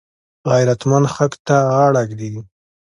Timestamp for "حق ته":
1.15-1.57